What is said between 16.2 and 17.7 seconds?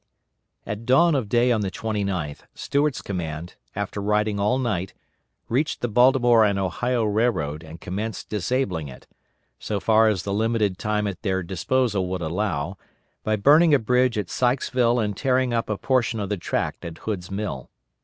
the track at Hood's Mill.